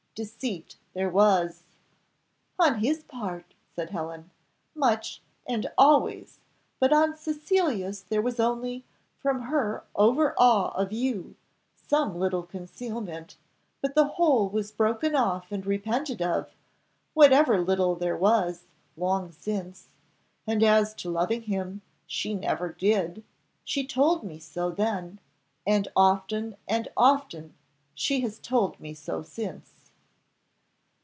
[0.13, 1.63] Deceit there was."
[2.59, 4.29] "On his part," said Helen,
[4.75, 6.39] "much and always;
[6.81, 8.83] but on Cecilia's there was only,
[9.19, 11.37] from her over awe of you,
[11.87, 13.37] some little concealment;
[13.81, 16.51] but the whole was broken off and repented of,
[17.13, 18.65] whatever little there was,
[18.97, 19.87] long since.
[20.45, 23.23] And as to loving him, she never did;
[23.63, 25.21] she told me so then,
[25.65, 27.53] and often and often
[27.95, 29.71] she has told me so since."